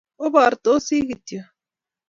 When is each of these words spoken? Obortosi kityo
Obortosi 0.25 0.97
kityo 1.07 1.41